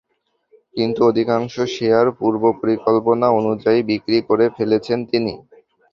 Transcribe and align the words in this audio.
কিন্তু 0.75 0.99
অধিকাংশ 1.05 1.53
শেয়ার 1.75 2.07
পূর্বপরিকল্পনা 2.19 3.27
অনুযায়ী 3.39 3.79
বিক্রি 3.89 4.17
করে 4.29 4.45
ফেলেছেন 4.57 4.99
তিনি। 5.11 5.33